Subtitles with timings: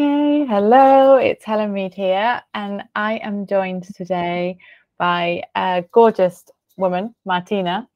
[0.00, 4.56] Okay, hello, it's Helen Mead here, and I am joined today
[4.98, 6.42] by a gorgeous
[6.78, 7.86] woman, Martina,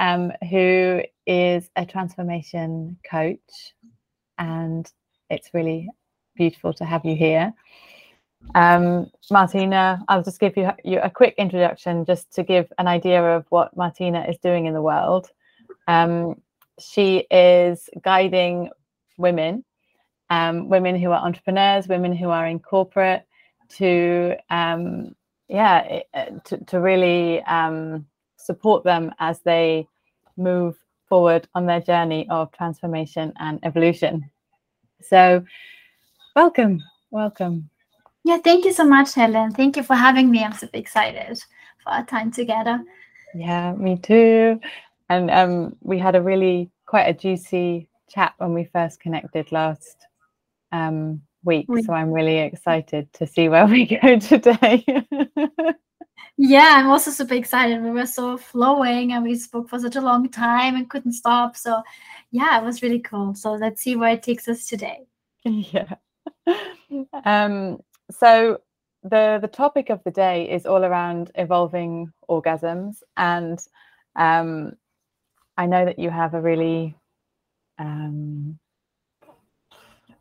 [0.00, 3.72] um, who is a transformation coach,
[4.36, 4.90] and
[5.30, 5.88] it's really
[6.34, 7.54] beautiful to have you here.
[8.56, 13.22] Um, Martina, I'll just give you, you a quick introduction just to give an idea
[13.22, 15.30] of what Martina is doing in the world.
[15.86, 16.42] Um,
[16.80, 18.70] she is guiding
[19.18, 19.64] women
[20.34, 23.24] um, women who are entrepreneurs, women who are in corporate,
[23.68, 25.14] to um,
[25.48, 29.86] yeah, uh, to, to really um, support them as they
[30.36, 30.76] move
[31.08, 34.28] forward on their journey of transformation and evolution.
[35.00, 35.44] So,
[36.34, 37.70] welcome, welcome.
[38.24, 39.52] Yeah, thank you so much, Helen.
[39.52, 40.42] Thank you for having me.
[40.42, 41.38] I'm super excited
[41.82, 42.82] for our time together.
[43.34, 44.58] Yeah, me too.
[45.10, 50.06] And um, we had a really quite a juicy chat when we first connected last
[50.74, 51.66] um, week.
[51.84, 54.84] So I'm really excited to see where we go today.
[56.36, 57.82] yeah, I'm also super excited.
[57.82, 61.56] We were so flowing and we spoke for such a long time and couldn't stop.
[61.56, 61.82] So
[62.32, 63.34] yeah, it was really cool.
[63.34, 65.06] So let's see where it takes us today.
[65.46, 65.94] Yeah.
[67.24, 68.60] Um, so
[69.02, 73.58] the the topic of the day is all around evolving orgasms and
[74.16, 74.72] um,
[75.58, 76.96] I know that you have a really
[77.78, 78.58] um,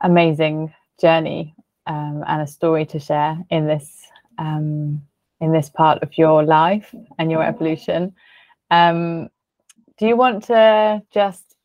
[0.04, 1.56] amazing journey
[1.88, 5.02] um, and a story to share in this um,
[5.42, 8.14] in this part of your life and your evolution.
[8.72, 9.30] Um,
[9.98, 11.56] do you want to just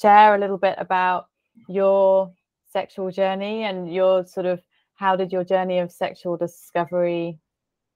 [0.00, 1.26] share a little bit about
[1.68, 2.32] your
[2.72, 4.62] sexual journey and your sort of
[4.94, 7.38] how did your journey of sexual discovery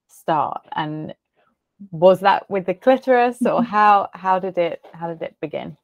[0.09, 1.15] start and
[1.91, 3.65] was that with the clitoris or mm-hmm.
[3.65, 5.77] how how did it how did it begin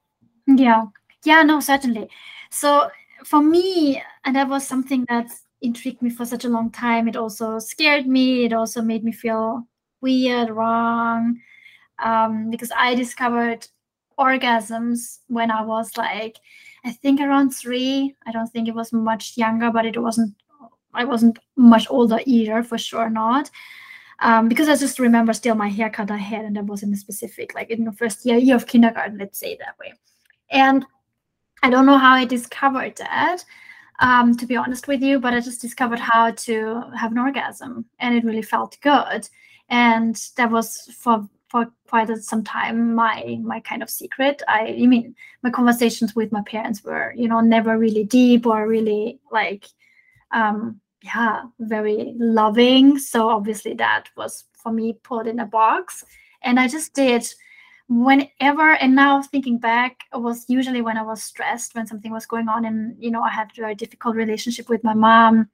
[0.47, 0.85] yeah
[1.25, 2.09] yeah no certainly
[2.51, 2.89] so
[3.25, 5.31] for me, and that was something that
[5.63, 7.09] intrigued me for such a long time.
[7.09, 8.45] It also scared me.
[8.45, 9.67] It also made me feel
[10.01, 11.41] weird, wrong,
[12.03, 13.67] um, because I discovered
[14.19, 16.37] orgasms when I was like,
[16.85, 18.15] I think around three.
[18.27, 20.35] I don't think it was much younger, but it wasn't.
[20.97, 23.51] I wasn't much older either, for sure not.
[24.21, 26.97] Um, because I just remember still my haircut I had, and that was in the
[26.97, 29.93] specific, like in the first year, year of kindergarten, let's say that way.
[30.51, 30.87] And
[31.65, 33.39] I don't know how I discovered that,
[34.01, 37.87] um, to be honest with you, but I just discovered how to have an orgasm,
[38.01, 39.27] and it really felt good.
[39.71, 44.43] And that was for for quite some time my my kind of secret.
[44.47, 48.69] I, I mean, my conversations with my parents were, you know, never really deep or
[48.69, 49.65] really like,
[50.33, 52.99] um, yeah, very loving.
[52.99, 56.05] So obviously that was for me put in a box,
[56.43, 57.25] and I just did
[57.89, 62.25] whenever and now thinking back it was usually when i was stressed when something was
[62.25, 65.49] going on and you know i had a very difficult relationship with my mom.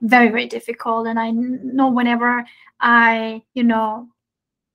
[0.00, 1.06] Very very difficult.
[1.06, 2.44] And i know whenever
[2.80, 4.08] i you know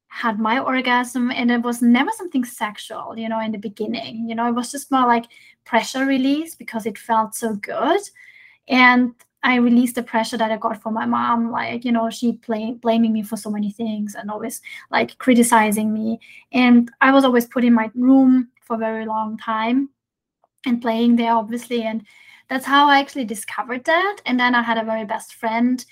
[0.08, 4.30] had my orgasm and it was never something sexual you know in the beginning.
[4.30, 5.25] You know it was just more like
[5.66, 8.00] pressure release because it felt so good.
[8.70, 12.33] And I released the pressure that I got from my mom, like, you know, she
[12.33, 16.19] play, blaming me for so many things and always like criticizing me.
[16.53, 19.89] And I was always put in my room for a very long time
[20.65, 21.83] and playing there, obviously.
[21.83, 22.05] And
[22.49, 24.17] that's how I actually discovered that.
[24.25, 25.83] And then I had a very best friend.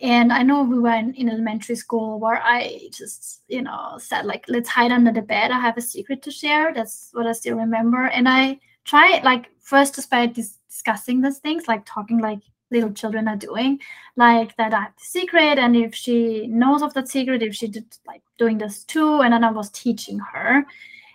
[0.00, 4.26] And I know we were in, in elementary school where I just, you know, said,
[4.26, 5.50] like, let's hide under the bed.
[5.50, 6.72] I have a secret to share.
[6.74, 8.06] That's what I still remember.
[8.06, 12.38] And I tried, like, first just by dis- discussing these things, like talking like
[12.70, 13.78] little children are doing
[14.16, 17.66] like that i have the secret and if she knows of that secret if she
[17.66, 20.64] did like doing this too and then i was teaching her.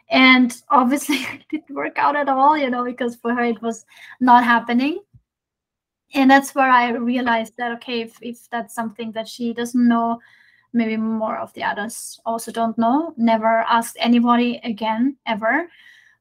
[0.09, 3.86] And obviously it didn't work out at all you know because for her it was
[4.19, 5.00] not happening.
[6.14, 10.20] And that's where i realized that okay if, if that's something that she doesn't know
[10.74, 15.70] maybe more of the others also don't know never ask anybody again ever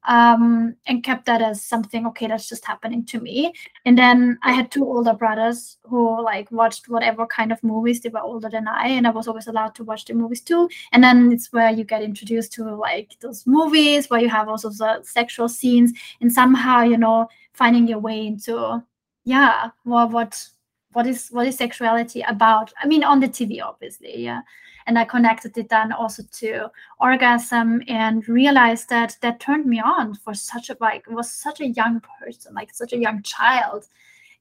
[0.05, 3.53] um, and kept that as something okay that's just happening to me.
[3.85, 8.01] And then i had two older brothers who like watched whatever kind of movies.
[8.01, 10.69] They were older than i and i was always allowed to watch the movies too.
[10.93, 14.71] And then it's where you get introduced to like those movies where you have also
[14.71, 18.83] the sexual scenes and somehow you know finding your way into
[19.25, 20.49] yeah what what
[20.93, 22.73] what is what is sexuality about?
[22.83, 24.43] I mean on the tv obviously yeah
[24.87, 26.71] and i connected it then also to
[27.01, 31.69] orgasm and realized that that turned me on for such a like was such a
[31.69, 33.87] young person like such a young child.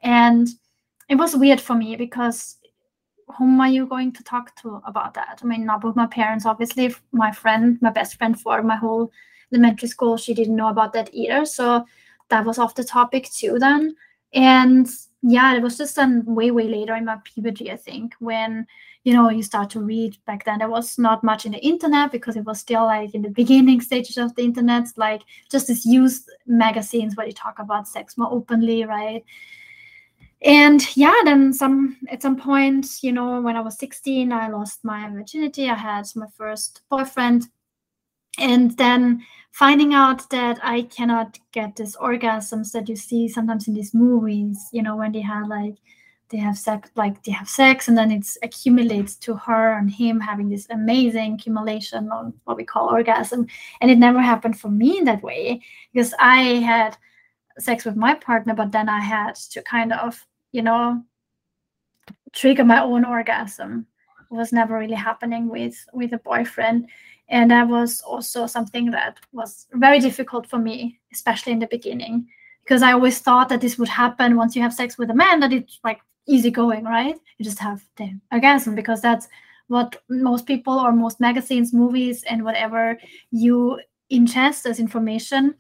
[0.02, 0.48] And
[1.10, 2.58] it was weird for me because
[3.38, 5.40] whom are you going to talk to about that?
[5.42, 6.94] I mean not with my parents obviously.
[7.12, 9.12] My friend my best friend for my whole
[9.54, 11.46] elementary school she didn't know about that either.
[11.46, 11.86] So
[12.30, 13.96] that was off the topic too then.
[14.34, 14.88] And
[15.22, 18.66] yeah, it was just then way, way later in my puberty, I think, when
[19.04, 22.12] you know you start to read back then there was not much in the internet
[22.12, 25.86] because it was still like in the beginning stages of the internet like just these
[25.86, 29.24] used magazines where they talk about sex more openly right?
[30.44, 34.84] And yeah then some at some point you know when i was 16 i lost
[34.84, 35.70] my virginity.
[35.70, 37.48] I had my first boyfriend.
[38.40, 43.74] And then finding out that i cannot get these orgasms that you see sometimes in
[43.74, 45.76] these movies you know when they have like
[46.32, 50.20] they have sex like they have sex and then it's accumulates to her and him
[50.20, 53.46] having this amazing accumulation on what we call orgasm.
[53.82, 55.62] And it never happened for me in that way
[55.94, 56.42] because i
[56.72, 56.98] had
[57.60, 61.04] sex with my partner but then i had to kind of you know
[62.34, 63.86] trigger my own orgasm.
[64.32, 66.88] It was never really happening with with a boyfriend.
[67.28, 72.28] And that was also something that was very difficult for me especially in the beginning
[72.64, 75.40] because i always thought that this would happen once you have sex with a man
[75.40, 77.16] that it's like easy going right?
[77.38, 79.28] You just have the orgasm because that's
[79.68, 83.00] what most people or most magazines movies and whatever
[83.32, 83.80] you
[84.12, 85.56] ingest as information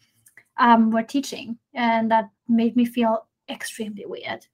[0.60, 1.58] um, were teaching.
[1.74, 4.46] And that made me feel extremely weird.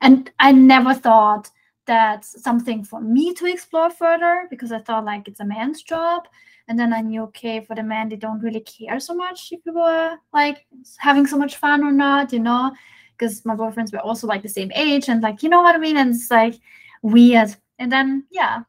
[0.00, 1.50] And i never thought
[1.86, 6.28] that's something for me to explore further because i thought like it's a man's job.
[6.68, 9.60] And then i knew okay for the men they don't really care so much if
[9.66, 10.66] you were like
[10.98, 12.72] having so much fun or not you know
[13.20, 15.78] because my boyfriends were also like the same age and like you know what i
[15.78, 15.96] mean?
[15.96, 16.54] And it's like
[17.02, 17.54] weird.
[17.78, 18.62] And then yeah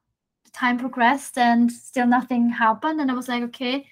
[0.53, 2.99] time progressed and still nothing happened.
[2.99, 3.87] And i was like okay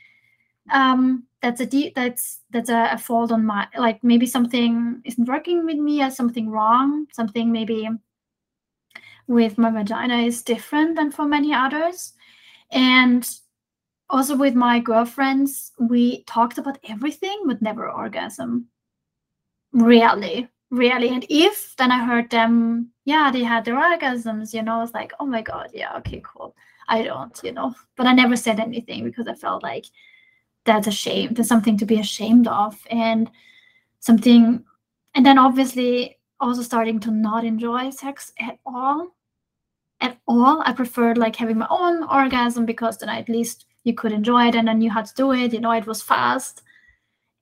[0.72, 5.28] um that's a deep that's that's a, a fault on my like maybe something isn't
[5.28, 7.08] working with me or something wrong.
[7.14, 7.88] Something maybe
[9.28, 12.14] with my vagina is different than for many others.
[12.72, 13.28] And
[14.10, 18.68] also with my girlfriends we talked about everything but never orgasm
[19.72, 21.10] really really.
[21.10, 24.94] And if then i heard them yeah they had their orgasms you know i was
[24.94, 26.56] like oh my god yeah okay cool.
[26.88, 27.74] I don't you know.
[27.96, 29.86] But i never said anything because i felt like
[30.66, 33.32] that's a shame there's something to be ashamed of and
[34.00, 34.64] something
[35.16, 39.16] and then obviously also starting to not enjoy sex at all.
[40.02, 40.62] At all.
[40.66, 44.48] I preferred like having my own orgasm because then I, at least you could enjoy
[44.48, 46.62] it and i knew how to do it you know it was fast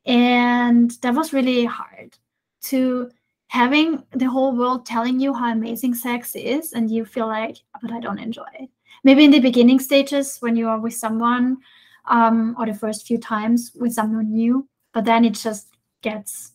[0.07, 2.17] and that was really hard
[2.61, 3.09] to
[3.49, 7.91] having the whole world telling you how amazing sex is and you feel like but
[7.91, 8.69] i don't enjoy it.
[9.03, 11.57] Maybe in the beginning stages when you are with someone
[12.05, 15.67] um, or the first few times with someone new but then it just
[16.01, 16.53] gets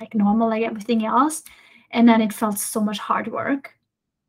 [0.00, 1.42] like normal like everything else.
[1.92, 3.74] And then it felt so much hard work.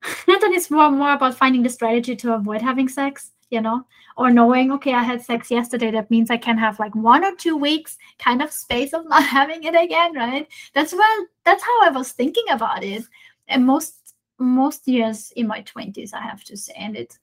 [0.27, 3.85] And then it's more more about finding the strategy to avoid having sex you know
[4.17, 7.35] or knowing okay i had sex yesterday that means i can have like one or
[7.35, 10.47] two weeks kind of space of not having it again right?
[10.73, 13.03] That's well that's how i was thinking about it.
[13.47, 17.19] And most most years in my 20s i have to say and it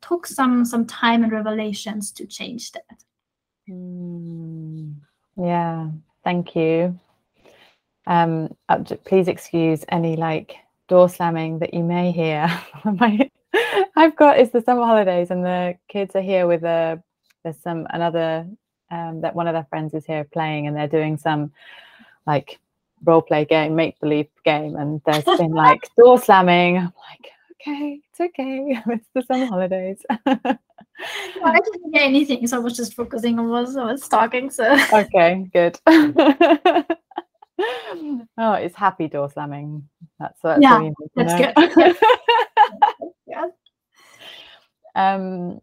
[0.00, 3.04] took some some time and revelations to change that.
[3.68, 4.94] Mm,
[5.36, 5.90] yeah.
[6.24, 6.98] Thank you.
[8.06, 8.54] Um
[9.04, 10.56] please excuse any like
[10.88, 12.48] door slamming that you may hear.
[12.84, 13.30] My
[13.96, 17.02] I've got it's the summer holidays and the kids are here with a
[17.42, 18.46] there's some another
[18.90, 21.52] um, that one of their friends is here playing and they're doing some
[22.26, 22.58] like
[23.04, 26.78] role play game, make believe game, and there's been like door slamming.
[26.78, 28.82] I'm like, okay, it's okay.
[28.86, 30.04] It's the summer holidays.
[30.26, 30.58] well,
[31.44, 34.50] I didn't hear anything, so I was just focusing on what I was talking.
[34.50, 35.78] So okay, good.
[35.86, 36.84] oh,
[38.52, 39.88] it's happy door slamming.
[40.18, 41.96] That's, that's yeah, that's good.
[44.96, 45.60] Um,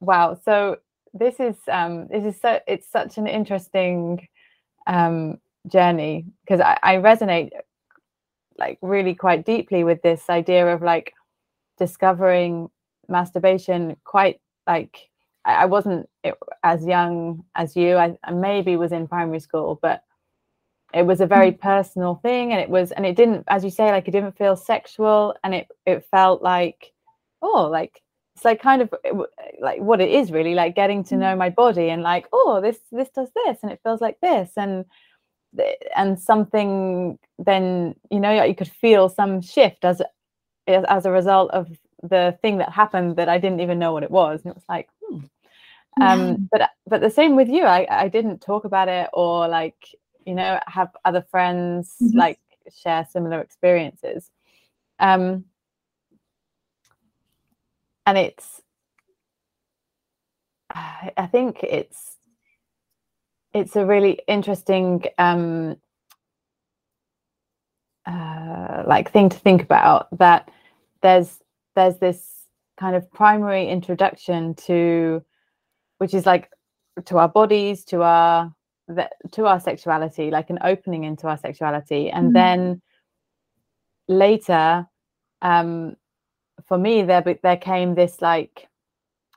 [0.00, 0.38] wow.
[0.44, 0.78] So
[1.14, 4.28] this is um, this is so it's such an interesting
[4.86, 5.38] um,
[5.68, 7.50] journey because I, I resonate
[8.58, 11.14] like really quite deeply with this idea of like
[11.78, 12.68] discovering
[13.08, 15.08] masturbation quite like
[15.44, 16.08] I, wasn't
[16.62, 17.96] as young as you.
[17.96, 20.04] I, I, maybe was in primary school, but
[20.92, 21.60] it was a very mm.
[21.60, 24.56] personal thing, and it was, and it didn't, as you say, like it didn't feel
[24.56, 26.92] sexual, and it it felt like,
[27.42, 28.02] oh, like
[28.40, 28.94] it's like kind of
[29.60, 31.38] like what it is really like getting to know mm.
[31.38, 34.86] my body and like oh this this does this and it feels like this and
[35.94, 40.00] and something then you know you could feel some shift as
[40.66, 41.68] as a result of
[42.02, 44.68] the thing that happened that I didn't even know what it was and it was
[44.70, 45.20] like hmm.
[46.00, 49.76] um but but the same with you I I didn't talk about it or like
[50.24, 52.16] you know have other friends mm-hmm.
[52.16, 52.40] like
[52.74, 54.30] share similar experiences
[54.98, 55.44] um
[58.10, 58.60] and it's
[60.70, 62.16] i think it's
[63.54, 65.76] it's a really interesting um
[68.06, 70.50] uh, like thing to think about that
[71.02, 71.38] there's
[71.76, 72.46] there's this
[72.78, 75.22] kind of primary introduction to
[75.98, 76.50] which is like
[77.04, 78.52] to our bodies to our
[78.88, 82.34] the, to our sexuality like an opening into our sexuality and mm.
[82.34, 82.82] then
[84.08, 84.84] later
[85.42, 85.94] um
[86.66, 88.68] for me there there came this like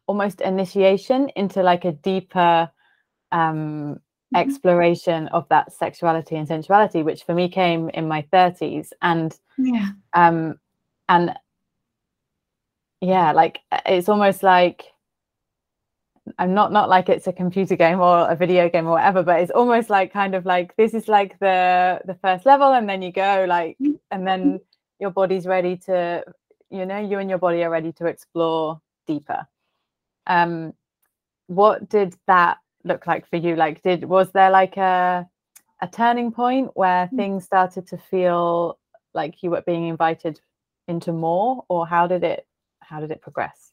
[0.08, 2.70] almost initiation into like a deeper
[3.32, 3.98] um
[4.34, 4.36] mm-hmm.
[4.36, 9.89] exploration of that sexuality and sensuality which for me came in my 30s and yeah
[10.13, 10.56] um
[11.10, 11.34] and
[13.01, 14.86] yeah like it's almost like
[16.38, 19.42] i'm not not like it's a computer game or a video game or whatever but
[19.42, 23.01] it's almost like kind of like this is like the the first level and then
[23.01, 23.94] you go like mm-hmm.
[24.12, 24.60] and then
[25.00, 26.24] your body's ready to
[26.74, 29.48] you know you and your body are ready to explore deeper.
[30.27, 30.74] Um
[31.48, 33.56] what did that look like for you?
[33.56, 35.27] Like did was there like a
[35.82, 37.18] a turning point where mm.
[37.18, 38.80] things started to feel
[39.13, 40.39] like you were being invited
[40.88, 42.48] into more or how did it
[42.80, 43.72] how did it progress?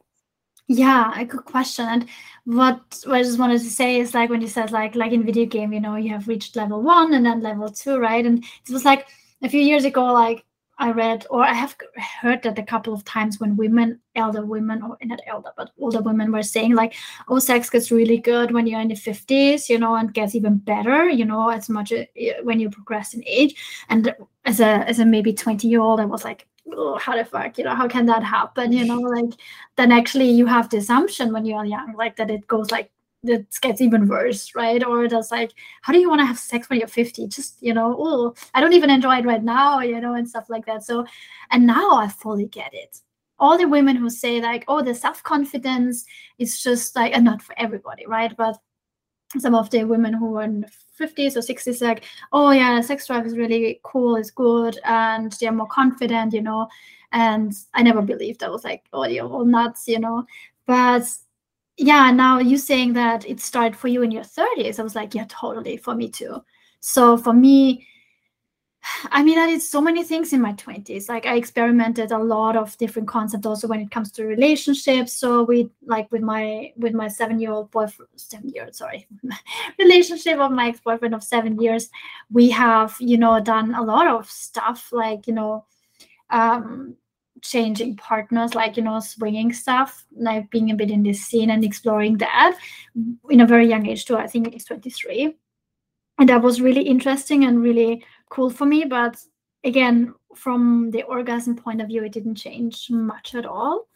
[0.67, 1.85] Yeah a good question.
[1.87, 2.07] And
[2.45, 5.25] what, what i just wanted to say is like when you said like like in
[5.25, 8.25] video game you know you have reached level one and then level two right?
[8.25, 9.07] And it was like
[9.41, 10.45] a few years ago like
[10.81, 11.75] I read, or I have
[12.21, 16.01] heard that a couple of times when women, elder women, or not elder, but older
[16.01, 16.95] women were saying, like,
[17.27, 20.57] oh, sex gets really good when you're in the 50s, you know, and gets even
[20.57, 22.05] better, you know, as much uh,
[22.41, 23.53] when you progress in age.
[23.89, 27.25] And as a, as a maybe 20 year old, I was like, oh, how the
[27.25, 28.71] fuck, you know, how can that happen?
[28.71, 29.39] You know, like,
[29.75, 32.89] then actually you have the assumption when you're young, like, that it goes like
[33.23, 34.83] it gets even worse, right?
[34.83, 35.51] Or it's like,
[35.81, 37.27] how do you want to have sex when you're 50?
[37.27, 40.49] Just, you know, oh, I don't even enjoy it right now, you know, and stuff
[40.49, 40.83] like that.
[40.83, 41.05] So,
[41.51, 42.99] and now I fully get it.
[43.39, 46.05] All the women who say, like, oh, the self confidence
[46.39, 48.35] is just like, and not for everybody, right?
[48.35, 48.57] But
[49.37, 50.65] some of the women who are in
[50.99, 55.51] 50s or 60s, like, oh, yeah, sex drive is really cool, it's good, and they're
[55.51, 56.67] more confident, you know.
[57.11, 60.25] And I never believed I was like, oh, you're all nuts, you know.
[60.65, 61.03] But
[61.81, 65.15] yeah now you saying that it started for you in your 30s i was like
[65.15, 66.41] yeah totally for me too.
[66.79, 67.87] So for me
[69.11, 72.55] i mean i did so many things in my 20s like i experimented a lot
[72.55, 75.13] of different concepts also when it comes to relationships.
[75.13, 79.07] So we like with my with my seven year old boyfriend seven years sorry.
[79.79, 81.89] Relationship of my ex-boyfriend of seven years
[82.29, 85.65] we have you know done a lot of stuff like you know
[86.29, 86.95] um
[87.41, 91.63] changing partners, like you know, swinging stuff, like being a bit in this scene and
[91.63, 92.57] exploring that
[93.29, 94.17] in a very young age too.
[94.17, 95.35] I think it's 23.
[96.19, 98.85] And that was really interesting and really cool for me.
[98.85, 99.17] But
[99.63, 103.87] again, from the orgasm point of view, it didn't change much at all.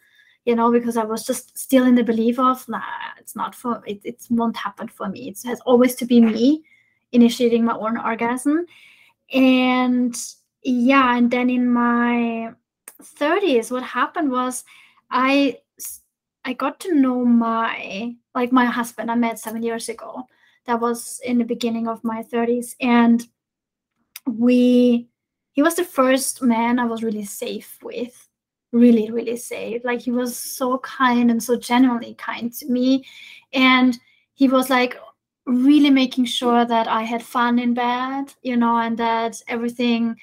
[0.44, 2.80] You know, because I was just still in the belief of, nah,
[3.18, 5.28] it's not for it, it won't happen for me.
[5.28, 6.62] It has always to be me
[7.10, 8.64] initiating my own orgasm.
[9.32, 10.16] And
[10.62, 12.52] yeah, and then in my
[13.02, 14.64] 30s what happened was
[15.10, 15.58] i
[16.44, 20.26] i got to know my like my husband i met seven years ago.
[20.66, 23.26] That was in the beginning of my 30s and
[24.26, 25.08] we
[25.52, 28.28] he was the first man i was really safe with
[28.72, 29.84] really really safe.
[29.84, 33.04] Like he was so kind and so genuinely kind to me
[33.52, 33.98] and
[34.34, 34.98] he was like
[35.46, 40.16] really making sure that i had fun in bed you know and that everything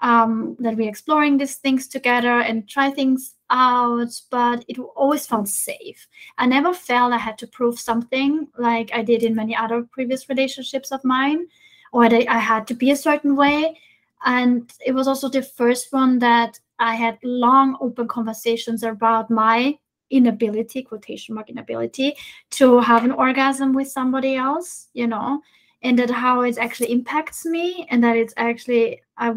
[0.00, 5.48] um, that we're exploring these things together and try things out, but it always felt
[5.48, 6.06] safe.
[6.38, 10.28] I never felt I had to prove something like I did in many other previous
[10.28, 11.46] relationships of mine,
[11.92, 13.78] or that I had to be a certain way.
[14.24, 19.78] And it was also the first one that I had long, open conversations about my
[20.10, 22.16] inability, quotation mark inability,
[22.50, 25.40] to have an orgasm with somebody else, you know,
[25.82, 29.32] and that how it actually impacts me, and that it's actually I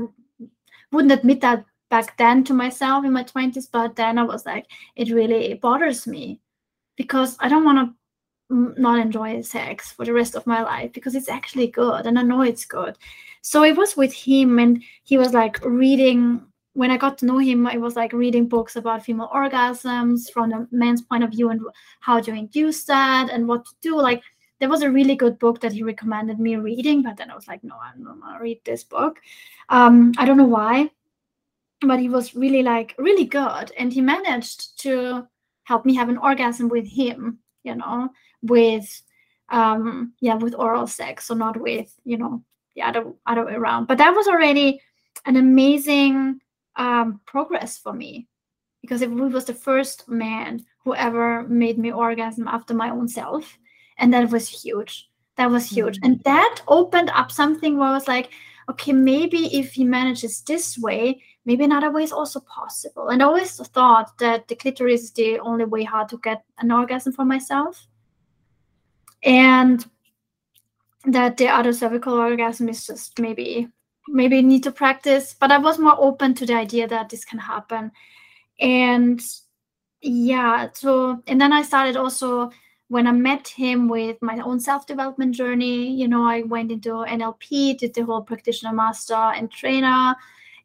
[0.91, 4.65] wouldn't admit that back then to myself in my 20s but then i was like
[4.95, 6.39] it really bothers me
[6.95, 7.95] because i don't want to
[8.49, 12.21] not enjoy sex for the rest of my life because it's actually good and i
[12.21, 12.97] know it's good.
[13.41, 16.41] So it was with him and he was like reading
[16.73, 20.51] when i got to know him i was like reading books about female orgasms from
[20.51, 21.61] a man's point of view and
[21.99, 24.21] how to induce that and what to do like
[24.59, 27.47] there was a really good book that he recommended me reading, but then I was
[27.47, 29.19] like, no, I'm not gonna read this book.
[29.69, 30.89] Um, I don't know why,
[31.81, 35.27] but he was really like really good, and he managed to
[35.63, 38.09] help me have an orgasm with him, you know,
[38.41, 39.01] with
[39.49, 42.43] um, yeah, with oral sex, so not with you know
[42.75, 43.87] the other other way around.
[43.87, 44.81] But that was already
[45.25, 46.39] an amazing
[46.75, 48.27] um, progress for me
[48.81, 53.57] because it was the first man who ever made me orgasm after my own self
[53.99, 56.11] and that was huge that was huge mm-hmm.
[56.13, 58.31] and that opened up something where i was like
[58.69, 63.09] okay maybe if he manages this way maybe another way is also possible.
[63.09, 66.71] And I always thought that the clitoris is the only way how to get an
[66.71, 67.87] orgasm for myself.
[69.23, 69.83] And
[71.05, 73.67] that the other cervical orgasm is just maybe
[74.07, 75.35] maybe need to practice.
[75.39, 77.91] But I was more open to the idea that this can happen.
[78.59, 79.19] And
[80.01, 82.51] yeah, so and then I started also
[82.89, 86.89] when I met him with my own self development journey, you know, I went into
[86.89, 90.15] NLP, did the whole practitioner master and trainer,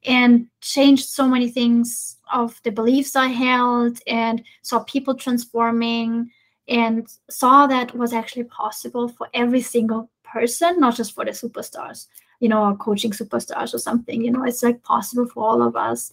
[0.04, 6.30] and changed so many things of the beliefs I held and saw people transforming
[6.66, 12.06] and saw that was actually possible for every single person, not just for the superstars,
[12.40, 14.24] you know, or coaching superstars or something.
[14.24, 16.10] You know, it's like possible for all of us.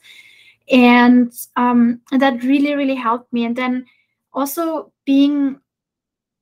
[0.69, 3.45] And um, that really, really helped me.
[3.45, 3.85] And then
[4.33, 5.59] also being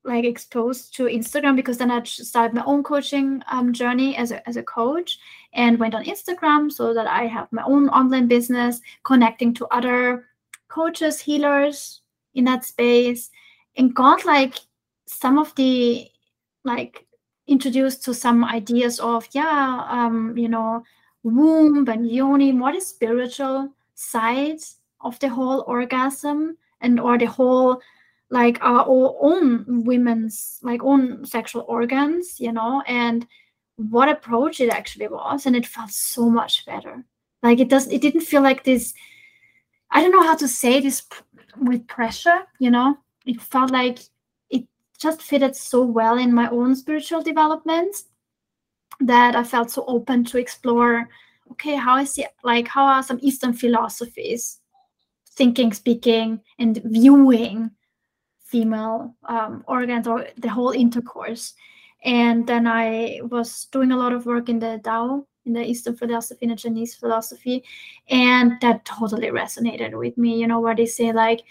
[0.04, 4.46] like exposed to Instagram because then I started my own coaching um, journey as a,
[4.48, 5.18] as a coach
[5.52, 10.26] and went on Instagram so that I have my own online business connecting to other
[10.68, 12.00] coaches, healers
[12.34, 13.30] in that space
[13.76, 14.54] and got like
[15.06, 16.08] some of the
[16.64, 17.06] like
[17.46, 20.82] introduced to some ideas of yeah um you know
[21.24, 24.60] womb and yoni what is spiritual side
[25.00, 27.80] of the whole orgasm and or the whole
[28.30, 28.86] like our
[29.20, 33.26] own women's like own sexual organs you know and
[33.76, 37.04] what approach it actually was and it felt so much better.
[37.42, 38.92] Like it doesn't it didn't feel like this
[39.90, 41.06] i don't know how to say this
[41.56, 42.96] with pressure you know?
[43.26, 43.98] It felt like
[44.50, 44.66] it
[44.98, 47.96] just fitted so well in my own spiritual development
[49.00, 51.08] that i felt so open to explore
[51.50, 54.60] okay how is it like how are some eastern philosophies
[55.30, 57.70] thinking speaking and viewing
[58.50, 61.54] female um, organs or the whole intercourse.
[62.04, 65.96] And then I was doing a lot of work in the Tao, in the Eastern
[65.96, 67.62] philosophy, in the Chinese philosophy,
[68.08, 70.40] and that totally resonated with me.
[70.40, 71.42] You know, where they say like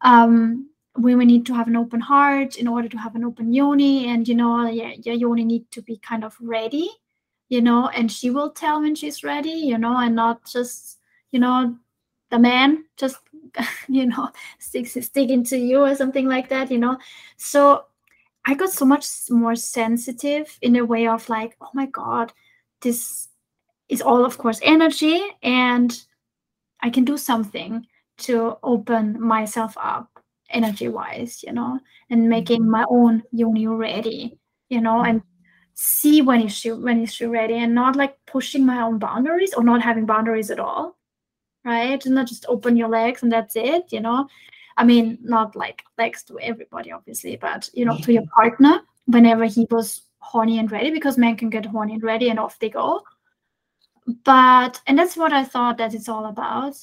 [0.00, 4.08] um, women need to have an open heart in order to have an open yoni,
[4.08, 6.88] and you know, yeah, your yoni need to be kind of ready,
[7.50, 10.98] you know, and she will tell when she's ready, you know, and not just
[11.30, 11.76] you know
[12.30, 13.18] the man just
[13.88, 16.98] you know sticks stick into you or something like that you know?
[17.36, 17.84] So
[18.46, 22.32] i got so much more sensitive in a way of like oh my god
[22.80, 23.28] this
[23.88, 26.04] is all of course energy and
[26.80, 30.08] i can do something to open myself up
[30.50, 31.78] energy wise you know
[32.10, 32.30] and mm-hmm.
[32.30, 35.10] making my own yoni ready you know mm-hmm.
[35.10, 35.22] and
[35.74, 39.54] see when is she when is she ready and not like pushing my own boundaries
[39.54, 40.96] or not having boundaries at all
[41.64, 42.04] right?
[42.04, 44.28] And not just open your legs and that's it, you know.
[44.76, 49.44] I mean, not like legs to everybody, obviously, but you know, to your partner whenever
[49.44, 52.70] he was horny and ready, because men can get horny and ready and off they
[52.70, 53.02] go.
[54.24, 56.76] But and that's what I thought that it's all about.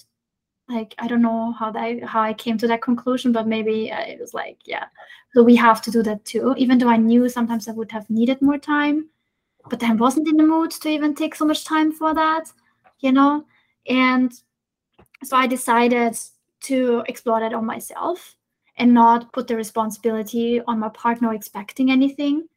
[0.69, 4.01] Like I don't know how that how I came to that conclusion, but maybe uh,
[4.01, 4.85] it was like, yeah.
[5.33, 8.09] So we have to do that too, even though I knew sometimes I would have
[8.09, 9.09] needed more time,
[9.69, 12.51] but then wasn't in the mood to even take so much time for that,
[12.99, 13.45] you know.
[13.87, 14.33] And
[15.23, 16.17] so I decided
[16.61, 18.35] to explore that on myself
[18.77, 22.47] and not put the responsibility on my partner expecting anything.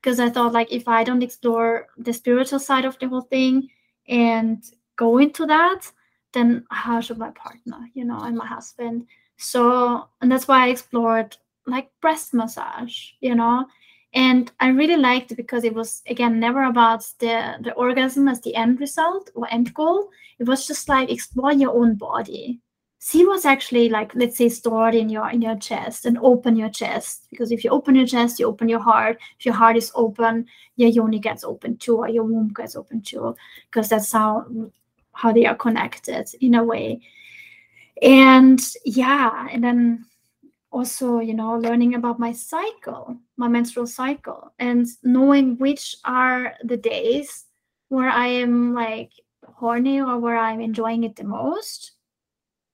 [0.00, 3.68] Because I thought, like, if I don't explore the spiritual side of the whole thing
[4.08, 4.64] and
[4.96, 5.90] go into that,
[6.32, 9.06] then how should my partner, you know, and my husband?
[9.36, 13.66] So, and that's why I explored like breast massage, you know,
[14.12, 18.40] and I really liked it because it was again never about the the orgasm as
[18.40, 20.08] the end result or end goal.
[20.38, 22.60] It was just like explore your own body,
[22.98, 26.70] see what's actually like let's say stored in your in your chest, and open your
[26.70, 29.18] chest because if you open your chest, you open your heart.
[29.38, 30.46] If your heart is open,
[30.76, 33.36] your yoni gets open too, or your womb gets open too,
[33.70, 34.46] because that's how
[35.12, 37.00] how they are connected in a way.
[38.02, 40.06] And yeah, and then
[40.72, 46.76] also you know learning about my cycle my menstrual cycle and knowing which are the
[46.76, 47.46] days
[47.88, 49.10] where i am like
[49.44, 51.92] horny or where i'm enjoying it the most.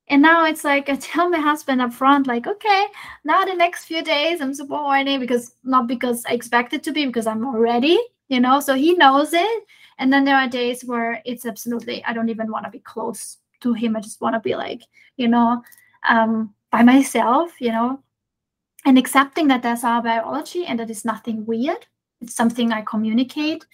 [0.09, 2.87] And now it's like i tell my husband up front like okay
[3.24, 6.92] now the next few days i'm super horny because not because i expect it to
[6.92, 8.59] be because i'm already you know?
[8.59, 9.64] So he knows it.
[9.98, 13.38] And then there are days where it's absolutely i don't even want to be close
[13.61, 13.96] to him.
[13.96, 14.82] I just want to be like
[15.16, 15.62] you know
[16.09, 18.00] um by myself, you know,
[18.85, 21.87] and accepting that that's our biology and that is nothing weird.
[22.20, 23.64] It's something I communicate.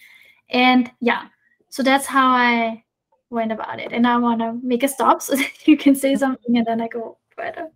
[0.49, 1.27] And yeah,
[1.69, 2.83] so that's how I
[3.29, 3.91] went about it.
[3.91, 6.81] And I want to make a stop so that you can say something and then
[6.81, 7.69] I go further.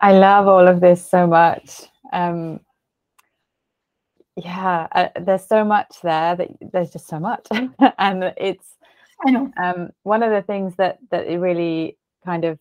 [0.00, 1.82] I love all of this so much.
[2.12, 2.60] Um,
[4.36, 7.46] yeah, uh, there's so much there that there's just so much,
[7.98, 8.74] and it's
[9.24, 9.52] I know.
[9.62, 12.58] Um, one of the things that that it really kind of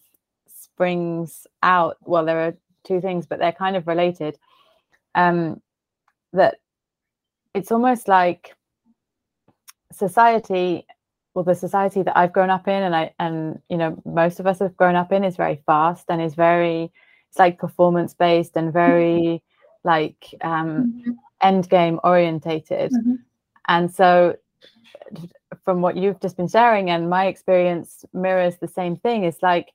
[0.84, 1.98] springs out.
[2.02, 4.38] Well, there are two things, but they're kind of related.
[5.15, 5.62] Um,
[6.34, 6.56] that
[7.54, 8.56] it's almost like
[9.91, 10.88] society
[11.36, 14.48] well the society that i've grown up in and i and you know most of
[14.48, 16.91] us have grown up in is very fast and is very
[17.30, 19.43] it's like performance based and very
[19.84, 21.15] like um Mhm.
[21.41, 23.19] end game orientated Mhm.
[23.67, 24.36] and so
[25.63, 29.74] from what you've just been sharing and my experience mirrors the same thing it's like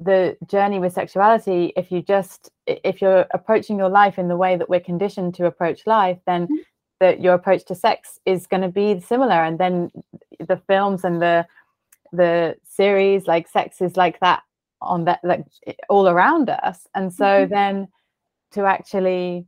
[0.00, 4.56] the journey with sexuality if you just if you're approaching your life in the way
[4.56, 6.58] that we're conditioned to approach life then Mhm.
[7.00, 9.90] that your approach to sex is going to be similar and then
[10.40, 11.46] the films and the
[12.12, 14.42] the series like sex is like that
[14.80, 15.44] on that like
[15.88, 17.50] all around us and so Mhm.
[17.50, 17.88] then
[18.50, 19.46] to actually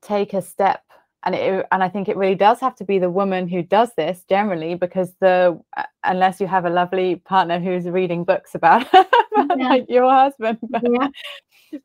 [0.00, 0.82] take a step
[1.24, 3.92] and it, and I think it really does have to be the woman who does
[3.96, 8.86] this generally because the uh, unless you have a lovely partner who's reading books about,
[9.36, 9.68] about Yeah.
[9.68, 11.08] like your husband but, Yeah.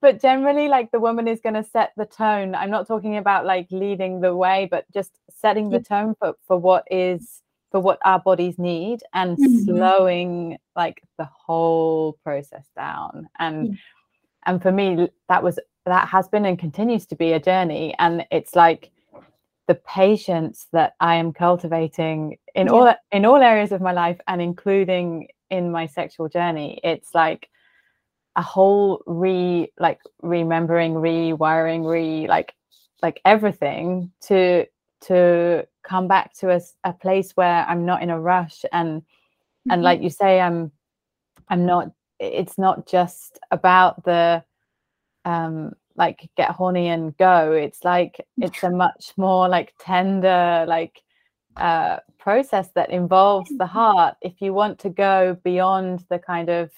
[0.02, 3.46] but generally like the woman is going to set the tone i'm not talking about
[3.46, 8.00] like leading the way but just setting the tone for, for what is for what
[8.06, 9.66] our bodies need and Mhm.
[9.66, 13.74] slowing like the whole process down and Yeah.
[14.46, 18.26] and for me that was that has been and continues to be a journey and
[18.32, 18.92] it's like
[19.68, 22.74] the patience that i am cultivating in Yeah.
[22.74, 27.50] all in all areas of my life and including in my sexual journey it's like
[28.36, 32.54] a whole re like remembering rewiring re like
[33.02, 34.66] like everything to
[35.02, 39.02] to come back to a, a place where i'm not in a rush and
[39.70, 39.84] and Mhm.
[39.84, 40.72] like you say i'm
[41.50, 44.44] i'm not it's not just about the
[45.26, 51.02] um like get horny and go it's like it's a much more like tender like
[51.58, 56.72] uh process that involves the heart if you want to go beyond the kind of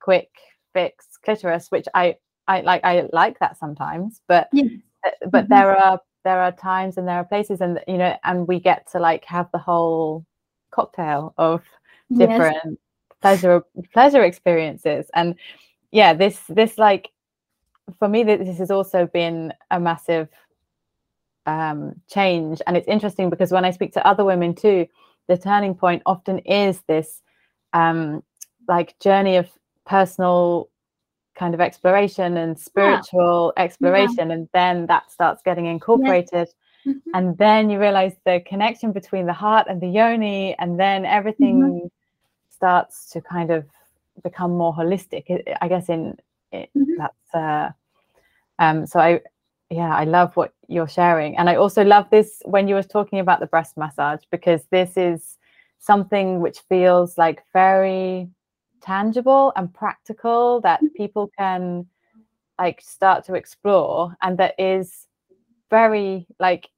[0.00, 0.30] quick
[0.72, 4.64] fix clitoris which i i like i like that sometimes but Yeah.
[5.06, 5.48] uh, but Mhm.
[5.50, 8.86] there are there are times and there are places and you know and we get
[8.92, 10.24] to like have the whole
[10.70, 11.62] cocktail of
[12.10, 12.28] Yes.
[12.28, 12.80] different
[13.20, 15.34] pleasure pleasure experiences and
[15.90, 17.10] yeah this this like
[17.98, 20.28] for me this has also been a massive
[21.46, 22.60] um change.
[22.66, 24.86] And it's interesting because when i speak to other women too
[25.28, 27.22] the turning point often is this
[27.72, 28.22] um
[28.68, 29.48] like journey of
[29.86, 30.68] personal
[31.34, 34.30] kind of exploration and spiritual exploration.
[34.32, 36.48] And then that starts getting incorporated.
[36.86, 37.00] Mhm.
[37.14, 40.54] and then you realize the connection between the heart and the yoni.
[40.58, 41.90] And then everything
[42.50, 43.64] starts to kind of
[44.22, 45.24] become more holistic
[45.62, 46.18] I- guess in
[46.52, 46.96] it, Mhm.
[46.98, 47.70] that's uh
[48.58, 49.20] um so i
[49.70, 51.36] yeah i love what you're sharing.
[51.36, 54.96] And i also love this when you were talking about the breast massage because this
[54.96, 55.38] is
[55.78, 58.28] something which feels like very
[58.80, 61.86] tangible and practical that people can
[62.58, 65.06] like start to explore and that is
[65.70, 66.68] very like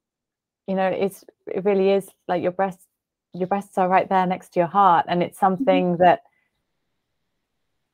[0.67, 2.85] you know it's it really is like your breasts
[3.33, 6.21] your breasts are right there next to your heart and it's something that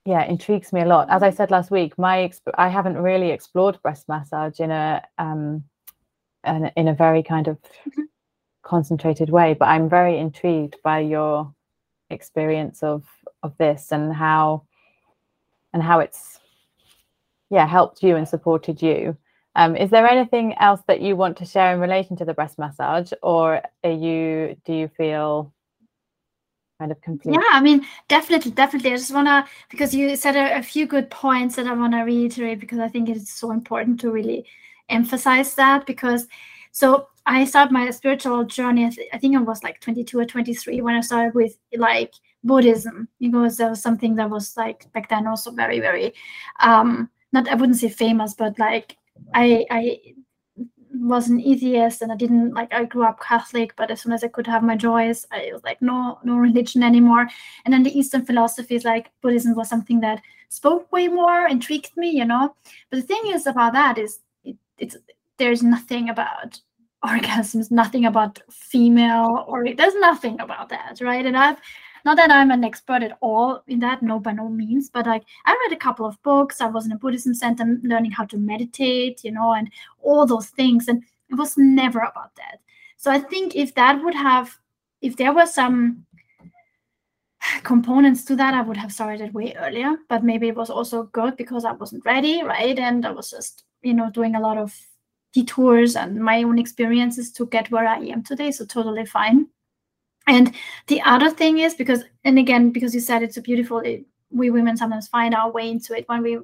[0.07, 3.29] yeah intrigues me a lot as i said last week my exp- i haven't really
[3.29, 5.61] explored breast massage in a um
[6.45, 8.03] in, in a very kind of Mhm.
[8.63, 11.53] concentrated way but i'm very intrigued by your
[12.09, 13.03] experience of
[13.43, 14.63] of this and how
[15.73, 16.39] and how it's
[17.49, 19.17] yeah helped you and supported you
[19.55, 22.57] um, is there anything else that you want to share in relation to the breast
[22.59, 25.51] massage or are you do you feel
[26.79, 28.93] kind of complete Yeah, I mean, definitely, definitely.
[28.93, 32.59] I just wanna because you said a, a few good points that I wanna reiterate
[32.59, 34.45] because I think it's so important to really
[34.89, 36.27] emphasize that because
[36.71, 38.85] so I started my spiritual journey.
[38.85, 42.13] I, th- I think I was like 22 or 23 when I started with like
[42.43, 46.13] Buddhism because there was something that was like back then also very very
[46.59, 48.95] um not I wouldn't say famous but like
[49.33, 49.99] I I
[51.01, 54.23] was an atheist and I didn't like I grew up Catholic, but as soon as
[54.23, 57.27] I could have my joys, I was like no no religion anymore.
[57.65, 62.09] And then the Eastern philosophies like Buddhism was something that spoke way more, intrigued me,
[62.09, 62.55] you know.
[62.89, 64.97] But the thing is about that is it, it's
[65.37, 66.59] there's nothing about
[67.05, 71.25] orgasms, nothing about female or there's nothing about that, right?
[71.25, 71.57] And I've
[72.07, 75.23] not that I'm an expert at all in that, no, by no means, but like
[75.45, 76.61] I read a couple of books.
[76.61, 79.69] I was in a Buddhism center learning how to meditate, you know, and
[80.01, 80.87] all those things.
[80.87, 82.61] And it was never about that.
[82.95, 84.57] So I think if that would have,
[85.01, 86.05] if there were some
[87.63, 89.97] components to that, I would have started way earlier.
[90.07, 92.79] But maybe it was also good because I wasn't ready, right?
[92.79, 94.73] And I was just, you know, doing a lot of
[95.33, 98.51] detours and my own experiences to get where I am today.
[98.51, 99.47] So totally fine.
[100.27, 100.53] And
[100.87, 104.49] the other thing is because, and again, because you said it's so beautiful, it, we
[104.49, 106.39] women sometimes find our way into it when we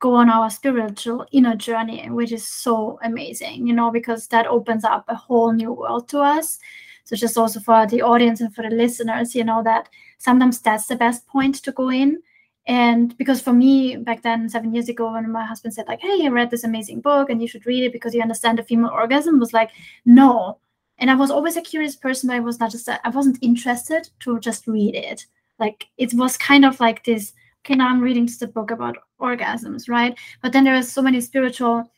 [0.00, 4.84] go on our spiritual inner journey, which is so amazing, you know, because that opens
[4.84, 6.58] up a whole new world to us.
[7.04, 10.86] So just also for the audience and for the listeners, you know, that sometimes that's
[10.86, 12.22] the best point to go in.
[12.66, 16.26] And because for me back then, seven years ago, when my husband said, like, hey,
[16.26, 18.90] I read this amazing book and you should read it because you understand the female
[18.90, 19.70] orgasm, was like,
[20.04, 20.58] no.
[20.98, 24.10] And I was always a curious person, but I was not just I wasn't interested
[24.20, 25.26] to just read it.
[25.58, 27.32] Like it was kind of like this,
[27.64, 30.16] okay, now I'm reading just a book about orgasms, right?
[30.42, 31.90] But then there are so many spiritual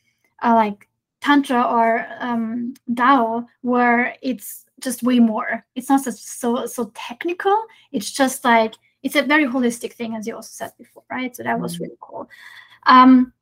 [0.43, 0.87] uh, like
[1.21, 5.63] tantra or um, Tao where it's just way more.
[5.75, 7.57] It's not so so, so technical.
[7.91, 11.35] It's just like it's a very holistic thing, as you also said before, right?
[11.35, 11.83] So that was mm-hmm.
[11.83, 12.29] really cool.
[12.83, 13.33] Um,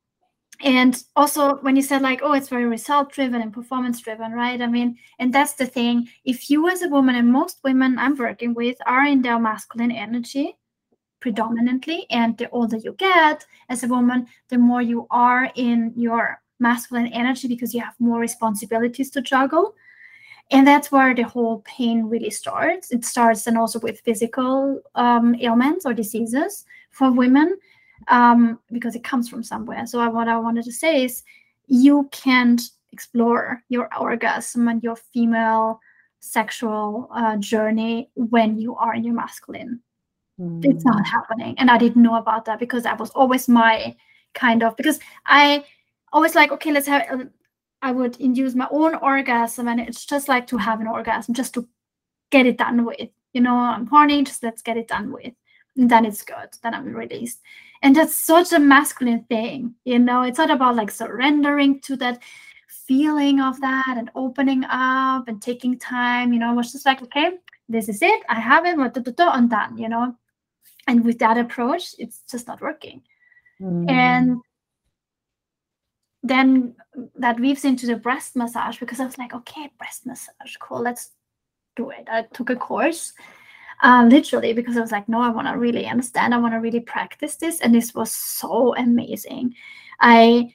[0.62, 4.60] and also when you said like, oh, it's very result driven and performance driven, right?
[4.60, 6.08] I mean, and that's the thing.
[6.24, 9.92] If you as a woman, and most women I'm working with are in their masculine
[9.92, 10.56] energy
[11.20, 16.40] predominantly, and the older you get as a woman, the more you are in your
[16.58, 19.74] masculine energy because you have more responsibilities to juggle
[20.50, 25.34] and that's where the whole pain really starts it starts and also with physical um,
[25.40, 27.56] ailments or diseases for women
[28.08, 31.22] um, because it comes from somewhere so what i wanted to say is
[31.66, 35.80] you can't explore your orgasm and your female
[36.20, 39.80] sexual uh, journey when you are in your masculine
[40.40, 40.64] mm.
[40.64, 43.94] it's not happening and i didn't know about that because that was always my
[44.34, 45.64] kind of because i
[46.12, 47.30] always like okay let's have
[47.82, 51.54] I would induce my own orgasm, and it's just like to have an orgasm, just
[51.54, 51.66] to
[52.30, 53.08] get it done with.
[53.32, 55.32] You know, I'm horny, just let's get it done with.
[55.76, 56.48] Then it's good.
[56.62, 57.40] Then I'm released.
[57.82, 59.74] And that's such a masculine thing.
[59.84, 62.22] You know, it's not about like surrendering to that
[62.86, 66.32] feeling of that and opening up and taking time.
[66.32, 67.32] You know, I was just like, okay,
[67.68, 68.22] this is it.
[68.28, 68.78] I have it.
[68.78, 69.78] I'm done.
[69.78, 70.14] You know,
[70.86, 73.02] and with that approach, it's just not working.
[73.60, 73.90] Mm.
[73.90, 74.40] And
[76.22, 76.74] then
[77.16, 81.10] that weaves into the breast massage because I was like, okay, breast massage, cool, let's
[81.76, 82.08] do it.
[82.10, 83.12] I took a course,
[83.82, 86.60] uh, literally, because I was like, no, I want to really understand, I want to
[86.60, 89.54] really practice this, and this was so amazing.
[90.00, 90.54] I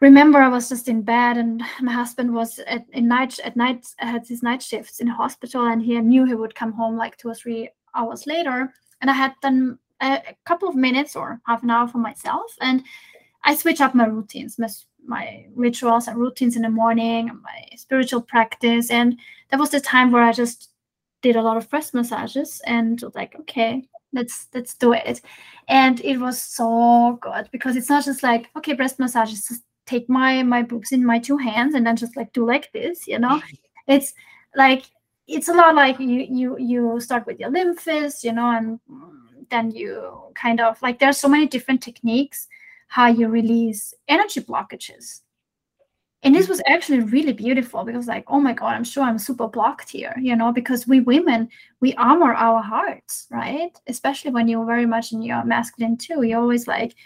[0.00, 4.26] remember I was just in bed, and my husband was at night at night had
[4.26, 7.34] his night shifts in hospital, and he knew he would come home like two or
[7.34, 11.70] three hours later, and I had done a, a couple of minutes or half an
[11.70, 12.82] hour for myself, and
[13.44, 14.68] I switch up my routines, my,
[15.06, 18.90] my rituals and routines in the morning, my spiritual practice.
[18.90, 19.16] And
[19.50, 20.70] that was the time where I just
[21.22, 25.20] did a lot of breast massages and was like, okay, let's let's do it.
[25.68, 30.08] And it was so good because it's not just like, okay, breast massages, just take
[30.08, 33.18] my my boobs in my two hands and then just like do like this, you
[33.18, 33.36] know?
[33.40, 33.54] Mm-hmm.
[33.92, 34.14] It's
[34.54, 34.84] like
[35.26, 38.80] it's a lot like you you you start with your lymphs, you know, and
[39.50, 42.48] then you kind of like there's so many different techniques
[42.88, 45.22] how you release energy blockages.
[46.26, 49.46] And this was actually really beautiful because, like, oh my God, I'm sure I'm super
[49.46, 53.70] blocked here, you know, because we women, we armor our hearts, right?
[53.86, 56.24] Especially when you're very much in your masculine too.
[56.24, 56.96] you're always like,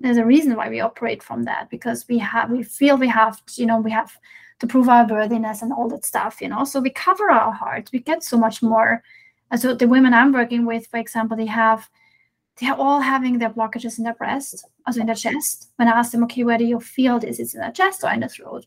[0.00, 3.42] there's a reason why we operate from that because we have, we feel we have,
[3.56, 4.16] you know, we have
[4.60, 6.64] to prove our worthiness and all that stuff, you know.
[6.64, 7.90] So we cover our heart.
[7.92, 9.02] We get so much more.
[9.50, 11.90] And so the women I'm working with, for example, they have
[12.60, 15.72] they're all having their blockages in their breast, also in their chest.
[15.76, 17.40] When I ask them, okay, where do you feel this?
[17.40, 18.66] Is it in the chest or in the throat?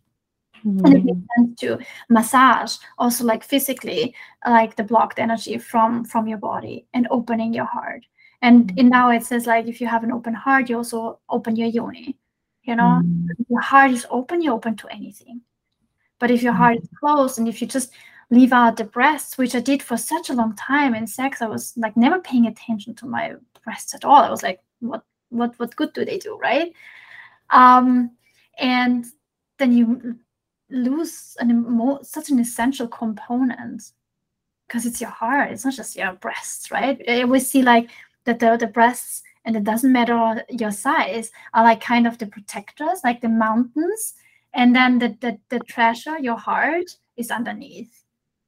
[0.65, 0.86] Mm.
[0.86, 6.28] And it makes sense to massage also like physically, like the blocked energy from from
[6.28, 8.06] your body and opening your heart.
[8.41, 8.78] And mm.
[8.80, 11.67] in now it says like if you have an open heart, you also open your
[11.67, 12.17] yoni.
[12.63, 13.28] You know, mm.
[13.50, 15.41] your heart is open, you're open to anything.
[16.19, 17.93] But if your heart is closed and if you just
[18.30, 21.47] leave out the breasts, which I did for such a long time in sex, I
[21.47, 23.36] was like never paying attention to my
[23.67, 24.23] breasts at all.
[24.23, 26.71] I was like, what what what good do they do, right?
[27.49, 28.12] Um,
[28.58, 29.06] and
[29.60, 30.17] then you
[30.69, 31.49] lose an
[32.03, 33.91] such an essential component
[34.67, 35.51] because it's your heart.
[35.51, 36.97] It's not just your breasts, right?
[37.08, 37.89] Always see like
[38.23, 42.27] that the, the breasts and it doesn't matter your size are like kind of the
[42.27, 44.13] protectors, like the mountains,
[44.53, 48.03] and then the the, the treasure, your heart, is underneath.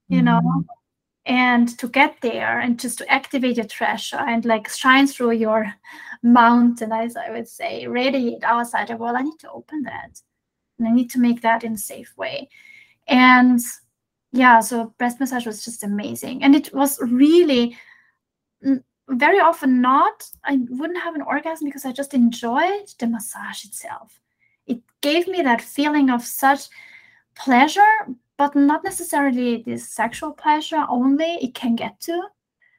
[0.07, 0.25] You mm.
[0.25, 0.65] know,
[1.29, 5.71] and to get there and just to activate your treasure and like shine through your
[6.23, 10.19] mountain as i would say radiate outside of well i need to open that.
[10.77, 12.49] And i need to make that in a safe way.
[13.07, 13.59] And
[14.31, 16.43] yeah so breast massage was just amazing.
[16.43, 17.77] And it was really
[18.65, 23.65] mm, very often not i wouldn't have an orgasm because i just enjoyed the massage
[23.65, 24.19] itself.
[24.65, 26.61] It gave me that feeling of such
[27.35, 27.93] pleasure
[28.39, 32.17] but not necessarily this sexual pleasure only it can get to.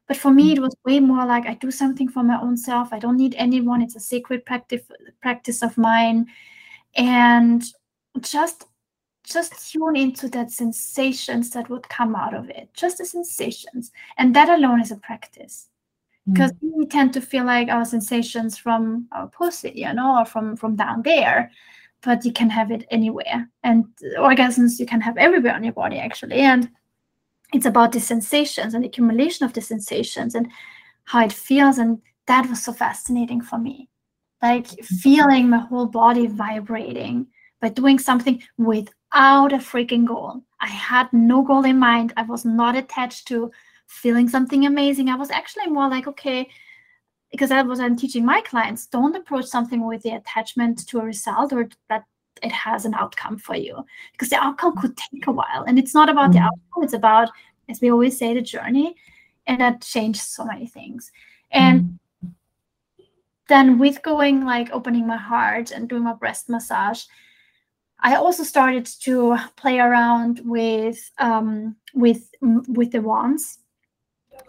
[0.08, 2.92] But for me it was way more like i do something for my own self.
[2.94, 3.82] I don't need anyone.
[3.82, 4.82] It's a sacred practice
[5.20, 6.26] practice of mine.
[6.96, 7.62] And
[8.20, 8.64] just
[9.22, 12.70] just tune into that sensations that would come out of it.
[12.72, 13.92] Just the sensations.
[14.16, 15.68] And that alone is a practice.
[16.26, 16.70] Because mm.
[16.74, 20.74] we tend to feel like our sensations from our pussy you know or from from
[20.74, 21.50] down there
[22.02, 23.48] but you can have it anywhere.
[23.62, 23.84] And
[24.16, 26.40] orgasms you can have everywhere on your body actually.
[26.40, 26.70] And
[27.52, 30.48] it's about the sensations and accumulation of the sensations and
[31.04, 31.78] how it feels.
[31.78, 33.88] And that was so fascinating for me.
[34.42, 37.26] Like feeling my whole body vibrating
[37.60, 40.42] by doing something without a freaking goal.
[40.60, 42.14] I had no goal in mind.
[42.16, 43.50] I was not attached to
[43.86, 45.08] feeling something amazing.
[45.08, 46.48] I was actually more like okay
[47.30, 48.86] because that was I'm teaching my clients.
[48.86, 52.04] Don't approach something with the attachment to a result or that
[52.42, 55.64] it has an outcome for you, because the outcome could take a while.
[55.66, 56.38] And it's not about mm-hmm.
[56.38, 57.30] the outcome; it's about,
[57.68, 58.96] as we always say, the journey,
[59.46, 61.12] and that changed so many things.
[61.50, 62.28] And mm-hmm.
[63.48, 67.04] then with going like opening my heart and doing my breast massage,
[68.00, 73.58] I also started to play around with um, with with the wands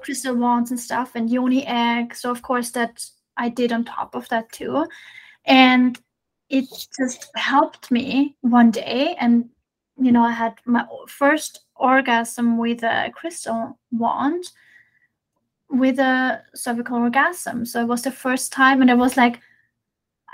[0.01, 2.15] crystal wands and stuff and yoni egg.
[2.15, 3.05] So of course that
[3.37, 4.85] I did on top of that too.
[5.45, 5.99] And
[6.49, 6.65] it
[6.97, 9.15] just helped me one day.
[9.19, 9.49] And
[9.97, 14.51] you know, I had my first orgasm with a crystal wand
[15.69, 17.65] with a cervical orgasm.
[17.65, 19.39] So it was the first time, and it was like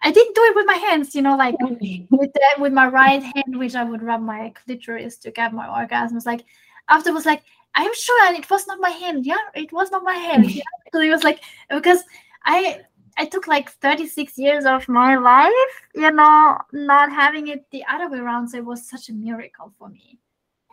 [0.03, 3.21] I didn't do it with my hands, you know, like with the, with my right
[3.21, 6.25] hand, which I would rub my clitoris to get my orgasms.
[6.25, 6.43] Like
[6.87, 7.43] after was like
[7.75, 9.25] I'm sure and it was not my hand.
[9.25, 10.49] Yeah, it was not my hand.
[10.49, 10.63] Yeah.
[10.93, 12.03] so it was like because
[12.45, 12.81] I
[13.17, 15.51] I took like 36 years of my life,
[15.95, 18.49] you know, not having it the other way around.
[18.49, 20.19] So it was such a miracle for me.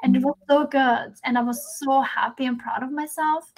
[0.03, 1.15] And it was so good.
[1.25, 3.51] And I was so happy and proud of myself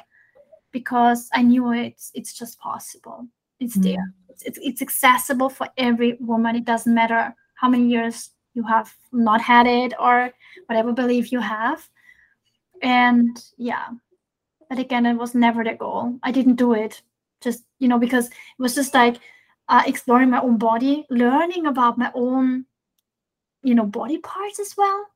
[0.70, 3.26] because I knew it's it's just possible.
[3.58, 3.94] It's mm-hmm.
[3.94, 4.14] there.
[4.28, 6.54] It's, it's, it's accessible for every woman.
[6.54, 10.30] It doesn't matter how many years you have not had it or
[10.66, 11.88] whatever belief you have
[12.82, 13.88] and yeah
[14.68, 16.18] but again it was never the goal.
[16.22, 17.02] I didn't do it
[17.40, 19.18] just you know because it was just like
[19.68, 22.64] uh, exploring my own body learning about my own
[23.62, 25.06] you know body parts as well.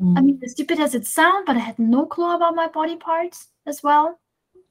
[0.00, 0.16] Mm.
[0.16, 2.94] i mean as stupid as it sounds but i had no clue about my body
[2.94, 4.20] parts as well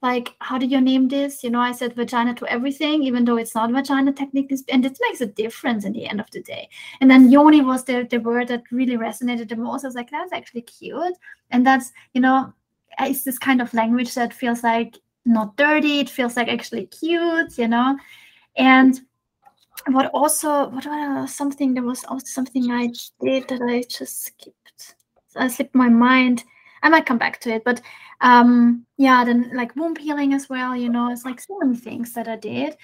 [0.02, 1.44] like how do you name this?
[1.44, 4.98] You know i said vagina to everything even though it's not vagina technically and it
[5.02, 6.70] makes a difference in the end of the day.
[7.02, 9.84] And then yoni was the, the word that really resonated the most.
[9.84, 11.18] I was like that's actually cute.
[11.52, 12.54] And that's you know
[13.00, 16.00] it's this kind of language that feels like not dirty.
[16.00, 17.98] It feels like actually cute you know?
[18.56, 19.02] And
[19.88, 22.90] what also what was something there was also something i
[23.22, 24.96] did that i just skipped?
[25.36, 26.44] I slipped my mind
[26.84, 27.82] I might come back to it, but
[28.22, 30.76] um, yeah, then like womb healing as well.
[30.76, 32.76] You know, it's like so many things that I did,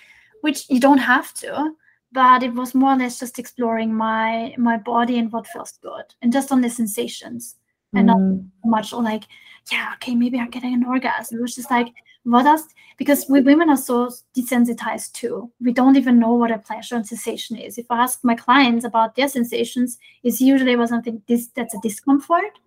[0.41, 1.71] which you don't have to,
[2.11, 6.05] but it was more or less just exploring my my body and what feels good,
[6.21, 7.55] and just on the sensations,
[7.93, 7.99] mm.
[7.99, 8.47] and not mm.
[8.65, 9.23] much like,
[9.71, 11.39] yeah, okay, maybe I'm getting an orgasm.
[11.39, 11.87] It was just like,
[12.23, 12.63] what else?
[12.97, 15.51] Because we women are so desensitized too.
[15.59, 17.77] We don't even know what a pleasure and sensation is.
[17.77, 21.79] If I ask my clients about their sensations, it's usually about something this that's a
[21.81, 22.59] discomfort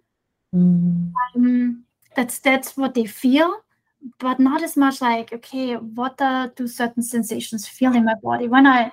[0.54, 1.12] Mm.
[1.34, 3.54] Um, that's that's what they feel,
[4.18, 8.48] but not as much like okay, what uh, do certain sensations feel in my body
[8.48, 8.92] when I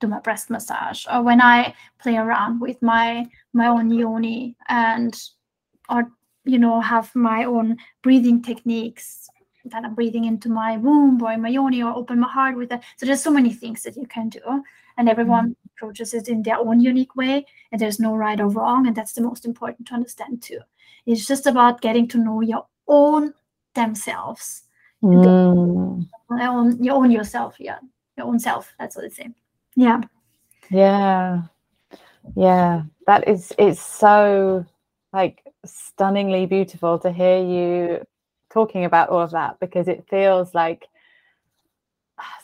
[0.00, 5.18] do my breast massage or when I play around with my my own yoni and
[5.88, 6.10] or
[6.44, 9.28] you know have my own breathing techniques
[9.64, 12.68] that I'm breathing into my womb or in my yoni or open my heart with
[12.70, 12.84] that.
[12.96, 14.40] So there's so many things that you can do,
[14.96, 15.56] and everyone mm.
[15.66, 19.12] approaches it in their own unique way, and there's no right or wrong, and that's
[19.12, 20.60] the most important to understand too.
[21.08, 23.32] It's just about getting to know your own
[23.74, 24.64] themselves.
[25.02, 26.06] Mm.
[26.30, 27.78] Your, own, your own yourself, yeah.
[28.18, 28.74] Your own self.
[28.78, 29.34] That's what it's saying.
[29.74, 30.02] Yeah.
[30.70, 31.44] Yeah.
[32.36, 32.82] Yeah.
[33.06, 34.66] That is it's so
[35.14, 38.06] like stunningly beautiful to hear you
[38.50, 40.88] talking about all of that because it feels like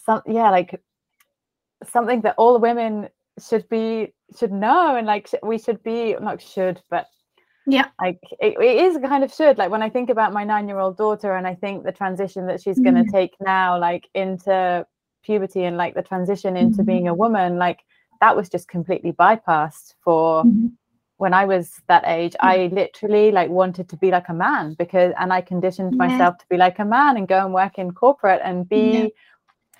[0.06, 0.80] some yeah, like
[1.86, 3.10] something that all women
[3.46, 7.08] should be should know and like we should be not should but
[7.66, 10.68] yeah like it, it is kind of should like when i think about my nine
[10.68, 12.94] year old daughter and i think the transition that she's mm-hmm.
[12.94, 14.86] going to take now like into
[15.22, 16.86] puberty and like the transition into mm-hmm.
[16.86, 17.80] being a woman like
[18.20, 20.66] that was just completely bypassed for mm-hmm.
[21.16, 25.12] when i was that age i literally like wanted to be like a man because
[25.18, 26.06] and i conditioned yeah.
[26.06, 29.08] myself to be like a man and go and work in corporate and be yeah.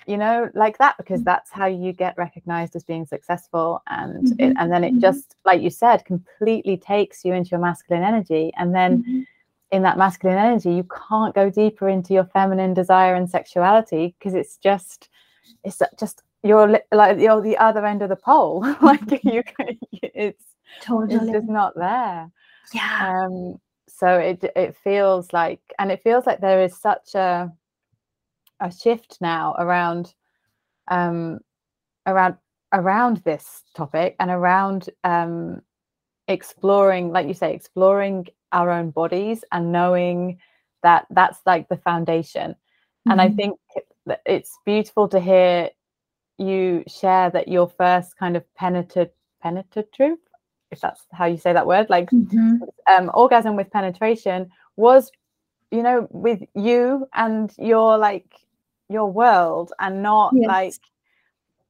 [0.07, 4.53] You know like that because that's how you get recognized as being successful and it,
[4.53, 5.01] Mhm, and then it mhm.
[5.01, 9.25] just like you said completely takes you into your masculine energy and then Mhm.
[9.71, 14.33] in that masculine energy you can't go deeper into your feminine desire and sexuality because
[14.33, 15.09] it's just
[15.63, 18.63] it's just you're like you're the other end of the pole.
[18.81, 20.43] Like you can- it's
[20.73, 22.29] it's totally just not there.
[22.73, 23.25] Yeah.
[23.25, 27.51] Um so it it feels like and it feels like there is such a
[28.59, 30.13] a shift now around
[30.89, 31.39] um
[32.07, 32.35] around
[32.73, 35.61] around this topic and around um
[36.27, 40.37] exploring like you say exploring our own bodies and knowing
[40.83, 42.55] that that's like the foundation
[43.09, 43.35] and i Mhm.
[43.35, 43.59] think
[44.05, 45.69] that it's beautiful to hear
[46.37, 50.17] you share that your first kind of penetrative penetrative
[50.71, 52.59] if that's how you say that word like Mhm.
[52.87, 55.11] um, orgasm with penetration was
[55.71, 58.27] you know with you and your like
[58.89, 60.47] your world and not Yes.
[60.47, 60.73] like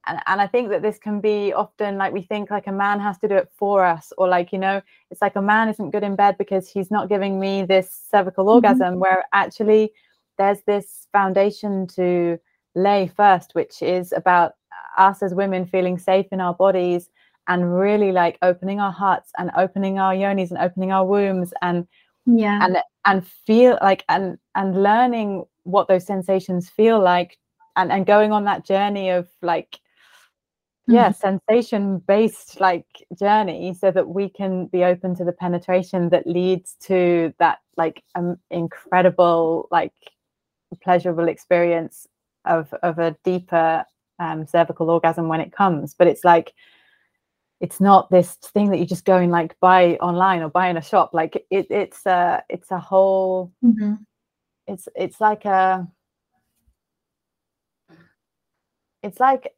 [0.08, 3.00] and, and i think that this can be often like we think like a man
[3.00, 4.82] has to do it for us or like you know
[5.12, 8.46] it's like a man isn't good in bed because he's not giving me this cervical
[8.46, 8.56] Mhm.
[8.56, 9.92] orgasm where actually
[10.38, 12.38] there's this foundation to
[12.76, 14.54] lay first which is about
[14.98, 17.10] us as women feeling safe in our bodies
[17.48, 21.88] and really like opening our hearts and opening our yonis and opening our wombs and
[22.26, 27.38] yeah and and feel like and and learning what those sensations feel like
[27.76, 29.80] and and going on that journey of like
[30.88, 32.86] yeah sensation based like
[33.18, 38.04] journey so that we can be open to the penetration that leads to that like
[38.14, 39.94] um, incredible like
[40.84, 42.08] pleasurable experience
[42.46, 43.84] of of a deeper
[44.20, 45.94] um, cervical orgasm when it comes.
[45.94, 46.54] But it's like
[47.62, 50.78] it's not this thing that you just go and like buy online or buy in
[50.78, 54.00] a shop like it it's a it's a whole Mhm.
[54.68, 55.88] it's it's like a
[59.04, 59.54] it's like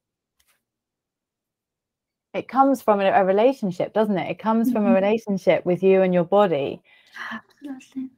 [2.33, 4.95] it comes from a, a relationship doesn't it it comes from a Mhm.
[4.95, 6.81] relationship with you and your body
[7.31, 8.09] absolutely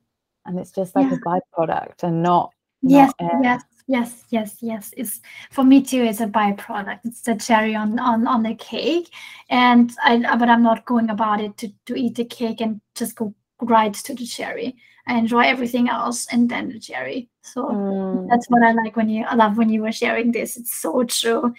[0.46, 1.18] and it's just like Yeah.
[1.18, 2.52] a byproduct and not
[2.82, 4.94] yes not, yes yes yes yes.
[4.96, 5.20] It's
[5.52, 7.00] for me too it's a byproduct.
[7.04, 9.10] It's the cherry on on on the cake.
[9.50, 13.16] And i but i'm not going about it to to eat the cake and just
[13.16, 14.76] go right to the cherry.
[15.08, 17.30] I enjoy everything else and then the cherry.
[17.42, 20.56] So mm, that's what i like when you i love when you were sharing this.
[20.56, 21.54] It's so true.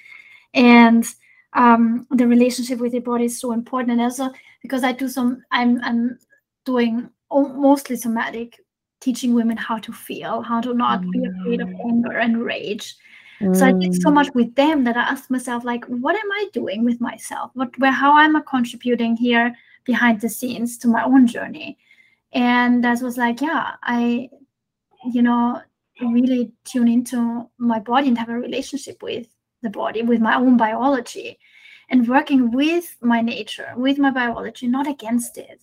[0.55, 1.05] And
[1.55, 3.93] um the relationship with your body is so important.
[3.93, 4.31] And also
[4.62, 6.18] because i do some i'm i'm
[6.64, 8.61] doing mostly somatic
[9.01, 12.94] teaching women how to feel how to not be afraid of anger and rage.
[13.55, 16.30] So i did so mm, much with them that i asked myself like what am
[16.32, 17.51] i doing with myself?
[17.55, 21.78] What where how am i contributing here behind the scenes to my own journey?
[22.32, 24.28] And that was like yeah i
[25.05, 25.62] you know
[26.03, 29.26] really tune into my body and have a relationship with
[29.62, 31.38] the body with my own biology
[31.90, 35.61] and working with my nature with my biology not against it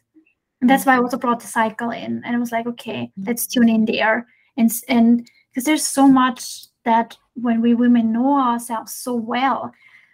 [0.62, 0.88] and that's mm.
[0.88, 3.28] why i also brought the cycle in and it was like okay mm.
[3.28, 4.28] let's tune in there.
[4.58, 9.72] And and because there's so much that when we women know ourselves so well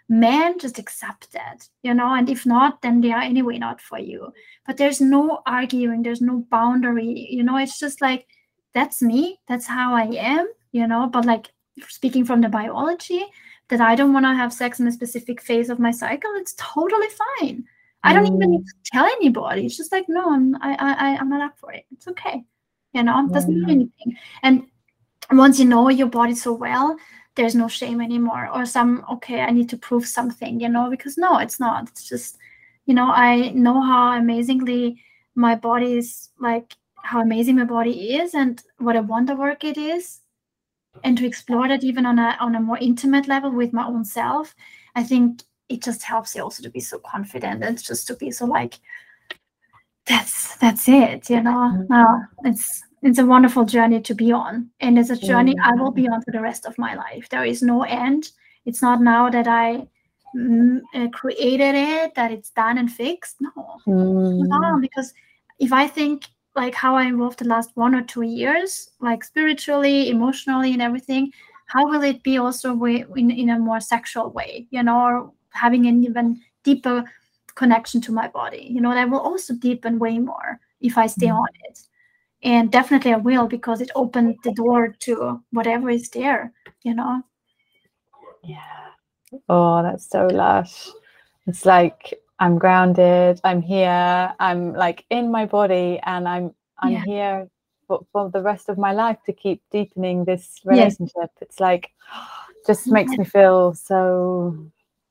[0.08, 2.12] men just accept that you know?
[2.14, 4.32] And if not then they are anyway not for you.
[4.66, 7.56] But there's no arguing there's no boundary you know?
[7.56, 8.26] It's just like
[8.74, 11.06] that's me that's how i am you know?
[11.06, 11.52] But like
[11.88, 13.24] speaking from the biology
[13.68, 16.54] that i don't want to have sex in a specific phase of my cycle it's
[16.58, 17.08] totally
[17.40, 17.64] fine
[18.04, 18.50] i don't even mm.
[18.50, 19.66] need to tell anybody.
[19.66, 21.84] It's just like no i'm i i i'm not up for it.
[21.92, 22.44] It's okay.
[22.92, 24.18] You know it doesn't mean anything.
[24.42, 24.66] And
[25.32, 26.96] once you know your body so well
[27.34, 31.18] there's no shame anymore or some okay i need to prove something you know because
[31.18, 31.88] no it's not.
[31.88, 32.38] It's just
[32.86, 35.02] you know i know how amazingly
[35.34, 39.76] my body is like how amazing my body is and what a wonder work it
[39.76, 40.20] is.
[41.02, 44.04] And to explore that even on a on a more intimate level with my own
[44.04, 44.54] self
[44.94, 48.30] i think it just helps you also to be so confident and just to be
[48.30, 48.78] so like
[50.06, 51.72] that's that's it you know?
[51.74, 51.88] Mm.
[51.88, 55.90] no it's it's a wonderful journey to be on and it's a journey i will
[55.90, 57.28] be on for the rest of my life.
[57.28, 58.30] There is no end.
[58.64, 59.86] It's not now that i
[60.34, 63.36] mm, uh, created it that it's done and fixed.
[63.40, 63.80] No.
[63.86, 65.12] Mm, no, because
[65.58, 66.24] if I think
[66.56, 71.32] like how I evolved the last one or two years, like spiritually, emotionally, and everything,
[71.66, 76.04] how will it be also in, in a more sexual way, you know, having an
[76.04, 77.04] even deeper
[77.54, 78.66] connection to my body?
[78.70, 81.40] You know, that will also deepen way more if I stay Mm.
[81.40, 81.80] on it.
[82.42, 86.52] And definitely I will because it opened the door to whatever is there,
[86.82, 87.22] you know.
[88.42, 88.90] yeah
[89.48, 90.88] oh that's so lush
[91.46, 97.04] it's like i'm grounded i'm here i'm like in my body and i'm i'm Yeah.
[97.04, 97.48] here
[97.86, 100.98] for, for the rest of my life to keep deepening this Yes.
[100.98, 101.92] relationship it's like
[102.66, 104.54] just makes me feel so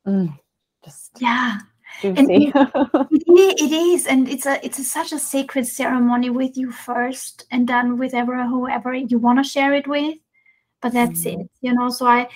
[0.07, 0.39] mm,
[0.83, 1.59] just yeah.
[2.01, 2.15] it,
[3.11, 7.67] it is and it's a it's a, such a sacred ceremony with you first and
[7.67, 10.17] then with ever whoever you want to share it with
[10.81, 11.41] but that's mm.
[11.41, 12.27] it you know so i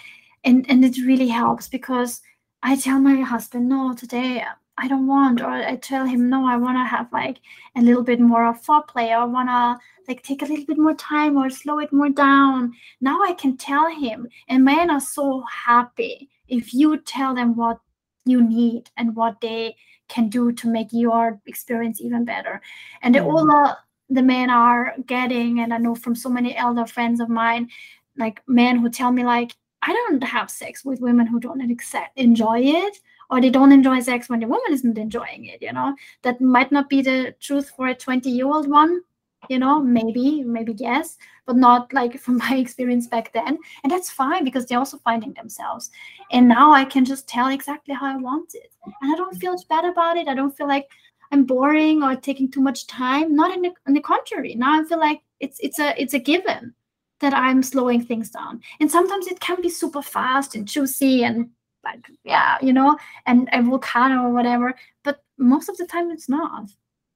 [0.44, 2.22] and and it really helps because
[2.62, 4.44] i tell my husband no today
[4.78, 7.38] i don't want or i tell him no i want to have like
[7.76, 9.76] a little bit more of foreplay or want to
[10.08, 12.74] like take a little bit more time or slow it more down.
[13.02, 17.80] Now i can tell him and men are so happy if you tell them what
[18.26, 19.76] you need and what they
[20.08, 22.62] can do to make your experience even better
[23.02, 23.26] and mm.
[23.26, 23.78] all the,
[24.10, 27.70] the men are getting and i know from so many elder friends of mine
[28.18, 32.18] like men who tell me like i don't have sex with women who don't accept,
[32.18, 35.96] enjoy it or they don't enjoy sex when the woman isn't enjoying it you know
[36.22, 39.02] that might not be the truth for a 20 year old one
[39.50, 41.18] you know maybe maybe yes
[41.48, 43.58] but not like from my experience back then.
[43.84, 45.90] And that's fine because they're also finding themselves.
[46.32, 48.72] And now i can just tell exactly how i want it.
[48.86, 50.28] And i don't feel bad about it.
[50.28, 50.88] I don't feel like
[51.32, 53.36] i'm boring or taking too much time.
[53.36, 54.54] Not in the, in the contrary.
[54.56, 56.74] Now i feel like it's it's a it's a given
[57.20, 58.62] that i'm slowing things down.
[58.80, 61.50] And sometimes it can be super fast and juicy and
[61.84, 64.74] like yeah you know and a volcano or whatever
[65.04, 66.70] but most of the time it's not.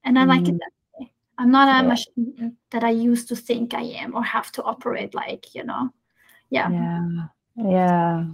[0.04, 0.30] And i mm.
[0.30, 0.72] like it that
[1.38, 1.88] I'm not a yeah.
[1.88, 5.90] machine that I used to think I am or have to operate like, you know.
[6.50, 6.70] Yeah.
[6.70, 7.08] Yeah.
[7.56, 8.26] Yeah.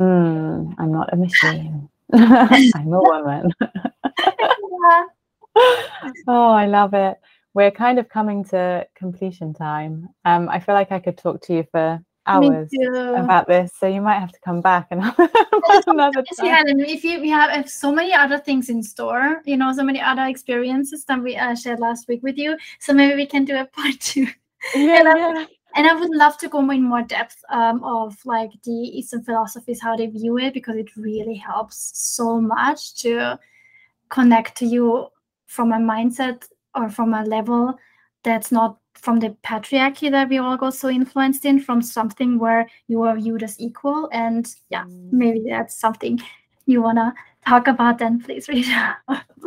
[0.00, 1.88] Mm, I'm not a machine.
[2.12, 3.52] I'm a woman.
[3.60, 5.04] yeah.
[6.28, 7.18] Oh, I love it.
[7.54, 10.08] We're kind of coming to completion time.
[10.24, 12.70] Um, I feel like I could talk to you for hours
[13.16, 13.72] about this.
[13.78, 15.00] So you might have to come back and
[15.86, 16.46] another time.
[16.46, 19.82] Yeah, and if you we have, so many other things in store, you know, so
[19.82, 22.56] many other experiences that we uh, shared last week with you.
[22.78, 24.26] So maybe we can do a part two.
[24.74, 28.50] Yeah, and, I, and I would love to go in more depth um, of like
[28.64, 33.38] the Eastern philosophies, how they view it, because it really helps so much to
[34.08, 35.08] connect to you
[35.46, 37.78] from a mindset or from a level
[38.22, 42.68] that's not from the patriarchy that we all got so influenced in from something where
[42.88, 45.12] you are viewed as equal and yeah mm.
[45.12, 46.20] maybe that's something
[46.66, 47.12] you want to
[47.46, 48.90] talk about then please read yeah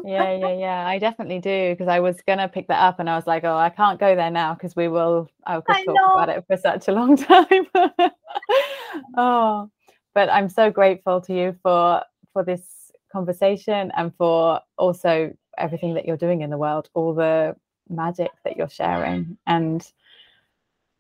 [0.04, 3.28] yeah yeah i definitely do because i was gonna pick that up and i was
[3.28, 6.14] like oh i can't go there now because we will i could I talk know.
[6.16, 7.68] about it for such a long time
[9.18, 9.70] oh
[10.16, 12.02] but i'm so grateful to you for
[12.34, 17.56] for this conversation and for also everything that you're doing in the world all the
[17.92, 19.38] magic that you're sharing.
[19.46, 19.86] And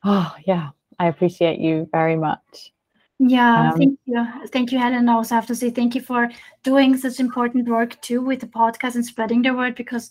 [0.03, 0.69] oh, yeah,
[0.99, 2.73] I appreciate you very much.
[3.19, 4.27] Yeah, um, thank you.
[4.47, 5.07] Thank you, Helen.
[5.07, 6.29] I also have to say thank you for
[6.63, 10.09] doing such important work too with the podcast and spreading the word because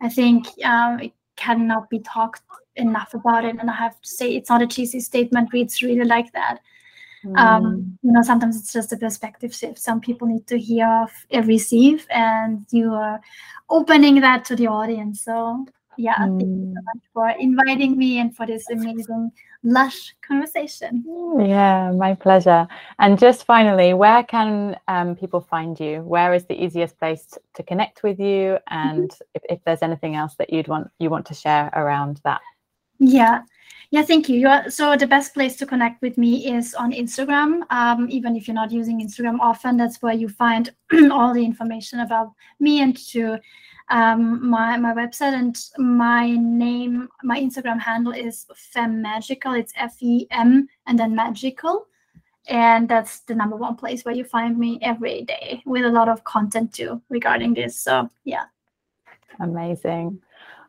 [0.00, 2.42] I think um, it cannot be talked
[2.76, 3.56] enough about it.
[3.58, 5.48] And I have to say, it's not a cheesy statement.
[5.50, 6.58] but It's really like that.
[7.24, 7.38] Um, mm.
[7.38, 9.78] Um, you know, sometimes it's just a perspective shift.
[9.78, 11.06] Some people need to hear,
[11.44, 13.20] receive, and you are
[13.70, 15.22] opening that to the audience.
[15.22, 15.66] So
[16.02, 16.38] yeah, mm.
[16.38, 16.86] thank you so mm.
[16.90, 19.30] much for inviting me and for this amazing,
[19.62, 21.04] lush conversation.
[21.38, 22.66] Yeah, my pleasure.
[22.98, 26.02] And just finally, where can um, people find you?
[26.02, 28.58] Where is the easiest place to connect with you?
[28.68, 29.36] And mm-hmm.
[29.36, 32.40] if, if there's anything else that you'd want you want to share around that?
[32.98, 33.42] Yeah.
[33.92, 34.40] Yeah, thank you.
[34.40, 37.60] you are, so the best place to connect with me is on Instagram.
[37.70, 40.70] Um, even if you're not using Instagram often, that's where you find
[41.12, 43.38] all the information about me and to
[43.92, 49.52] um, my my website and my name, my Instagram handle is Fem Magical.
[49.52, 51.86] It's F E M and then magical,
[52.48, 56.08] and that's the number one place where you find me every day with a lot
[56.08, 57.76] of content too regarding this.
[57.76, 58.46] So yeah,
[59.38, 60.20] amazing.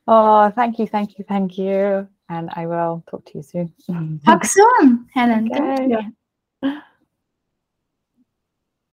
[0.05, 2.07] Oh, thank you, thank you, thank you.
[2.30, 4.19] And I will talk to you soon.
[4.26, 5.49] talk soon, Helen.
[5.51, 5.76] Okay.
[5.78, 6.13] Thank
[6.61, 6.82] you.